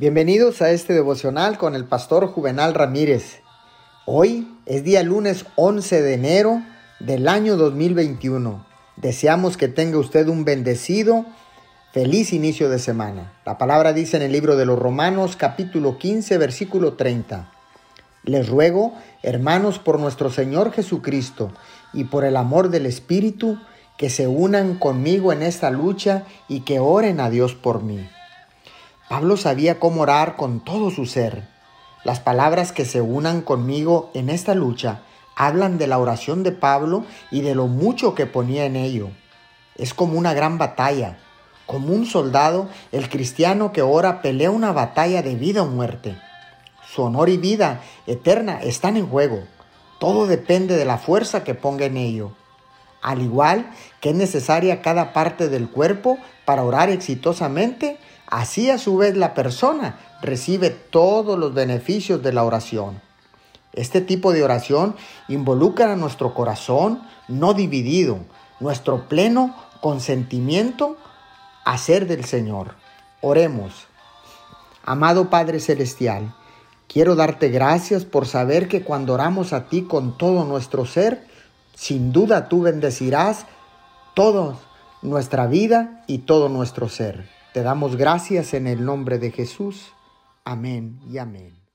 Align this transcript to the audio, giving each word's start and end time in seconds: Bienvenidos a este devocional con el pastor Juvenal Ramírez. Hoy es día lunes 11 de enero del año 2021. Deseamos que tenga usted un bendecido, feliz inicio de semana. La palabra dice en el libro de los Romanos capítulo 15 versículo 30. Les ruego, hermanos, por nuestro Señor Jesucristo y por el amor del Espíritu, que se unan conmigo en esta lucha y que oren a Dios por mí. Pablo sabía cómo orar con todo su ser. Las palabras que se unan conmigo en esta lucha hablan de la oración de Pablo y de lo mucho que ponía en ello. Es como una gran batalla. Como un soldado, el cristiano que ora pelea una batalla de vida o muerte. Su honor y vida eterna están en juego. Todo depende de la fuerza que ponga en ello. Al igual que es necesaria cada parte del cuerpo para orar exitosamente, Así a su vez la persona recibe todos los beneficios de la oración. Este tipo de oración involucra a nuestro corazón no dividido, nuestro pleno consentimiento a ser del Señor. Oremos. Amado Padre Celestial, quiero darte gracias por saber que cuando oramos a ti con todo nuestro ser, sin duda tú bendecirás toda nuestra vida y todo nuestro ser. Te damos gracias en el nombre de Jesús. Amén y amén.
Bienvenidos 0.00 0.62
a 0.62 0.70
este 0.70 0.92
devocional 0.92 1.58
con 1.58 1.74
el 1.74 1.84
pastor 1.84 2.28
Juvenal 2.28 2.72
Ramírez. 2.72 3.40
Hoy 4.06 4.46
es 4.64 4.84
día 4.84 5.02
lunes 5.02 5.44
11 5.56 6.02
de 6.02 6.14
enero 6.14 6.62
del 7.00 7.26
año 7.26 7.56
2021. 7.56 8.64
Deseamos 8.94 9.56
que 9.56 9.66
tenga 9.66 9.98
usted 9.98 10.28
un 10.28 10.44
bendecido, 10.44 11.26
feliz 11.92 12.32
inicio 12.32 12.70
de 12.70 12.78
semana. 12.78 13.32
La 13.44 13.58
palabra 13.58 13.92
dice 13.92 14.16
en 14.16 14.22
el 14.22 14.30
libro 14.30 14.54
de 14.54 14.66
los 14.66 14.78
Romanos 14.78 15.34
capítulo 15.34 15.98
15 15.98 16.38
versículo 16.38 16.92
30. 16.92 17.50
Les 18.22 18.48
ruego, 18.48 18.94
hermanos, 19.24 19.80
por 19.80 19.98
nuestro 19.98 20.30
Señor 20.30 20.70
Jesucristo 20.70 21.50
y 21.92 22.04
por 22.04 22.24
el 22.24 22.36
amor 22.36 22.68
del 22.68 22.86
Espíritu, 22.86 23.58
que 23.96 24.10
se 24.10 24.28
unan 24.28 24.78
conmigo 24.78 25.32
en 25.32 25.42
esta 25.42 25.70
lucha 25.70 26.22
y 26.46 26.60
que 26.60 26.78
oren 26.78 27.18
a 27.18 27.30
Dios 27.30 27.56
por 27.56 27.82
mí. 27.82 28.08
Pablo 29.08 29.38
sabía 29.38 29.80
cómo 29.80 30.02
orar 30.02 30.36
con 30.36 30.60
todo 30.60 30.90
su 30.90 31.06
ser. 31.06 31.48
Las 32.04 32.20
palabras 32.20 32.72
que 32.72 32.84
se 32.84 33.00
unan 33.00 33.40
conmigo 33.40 34.10
en 34.12 34.28
esta 34.28 34.54
lucha 34.54 35.00
hablan 35.34 35.78
de 35.78 35.86
la 35.86 35.98
oración 35.98 36.42
de 36.42 36.52
Pablo 36.52 37.04
y 37.30 37.40
de 37.40 37.54
lo 37.54 37.68
mucho 37.68 38.14
que 38.14 38.26
ponía 38.26 38.66
en 38.66 38.76
ello. 38.76 39.08
Es 39.76 39.94
como 39.94 40.18
una 40.18 40.34
gran 40.34 40.58
batalla. 40.58 41.18
Como 41.66 41.88
un 41.94 42.06
soldado, 42.06 42.68
el 42.92 43.08
cristiano 43.08 43.72
que 43.72 43.82
ora 43.82 44.20
pelea 44.20 44.50
una 44.50 44.72
batalla 44.72 45.22
de 45.22 45.36
vida 45.36 45.62
o 45.62 45.66
muerte. 45.66 46.18
Su 46.86 47.02
honor 47.02 47.28
y 47.28 47.36
vida 47.36 47.82
eterna 48.06 48.60
están 48.60 48.96
en 48.96 49.06
juego. 49.06 49.44
Todo 49.98 50.26
depende 50.26 50.76
de 50.76 50.84
la 50.84 50.98
fuerza 50.98 51.44
que 51.44 51.54
ponga 51.54 51.86
en 51.86 51.96
ello. 51.96 52.32
Al 53.02 53.22
igual 53.22 53.70
que 54.00 54.10
es 54.10 54.14
necesaria 54.14 54.82
cada 54.82 55.12
parte 55.12 55.48
del 55.48 55.68
cuerpo 55.70 56.18
para 56.44 56.64
orar 56.64 56.90
exitosamente, 56.90 57.98
Así 58.30 58.68
a 58.70 58.76
su 58.76 58.98
vez 58.98 59.16
la 59.16 59.32
persona 59.32 59.98
recibe 60.20 60.68
todos 60.68 61.38
los 61.38 61.54
beneficios 61.54 62.22
de 62.22 62.34
la 62.34 62.44
oración. 62.44 63.00
Este 63.72 64.02
tipo 64.02 64.32
de 64.32 64.44
oración 64.44 64.96
involucra 65.28 65.92
a 65.92 65.96
nuestro 65.96 66.34
corazón 66.34 67.02
no 67.26 67.54
dividido, 67.54 68.18
nuestro 68.60 69.08
pleno 69.08 69.54
consentimiento 69.80 70.96
a 71.64 71.78
ser 71.78 72.06
del 72.06 72.24
Señor. 72.24 72.74
Oremos. 73.22 73.86
Amado 74.84 75.30
Padre 75.30 75.58
Celestial, 75.60 76.34
quiero 76.86 77.14
darte 77.14 77.48
gracias 77.48 78.04
por 78.04 78.26
saber 78.26 78.68
que 78.68 78.82
cuando 78.82 79.14
oramos 79.14 79.54
a 79.54 79.68
ti 79.68 79.82
con 79.82 80.18
todo 80.18 80.44
nuestro 80.44 80.84
ser, 80.84 81.26
sin 81.78 82.10
duda 82.10 82.48
tú 82.48 82.62
bendecirás 82.62 83.46
toda 84.14 84.56
nuestra 85.00 85.46
vida 85.46 86.02
y 86.08 86.18
todo 86.18 86.48
nuestro 86.48 86.88
ser. 86.88 87.28
Te 87.54 87.62
damos 87.62 87.94
gracias 87.94 88.52
en 88.52 88.66
el 88.66 88.84
nombre 88.84 89.18
de 89.18 89.30
Jesús. 89.30 89.92
Amén 90.44 90.98
y 91.08 91.18
amén. 91.18 91.67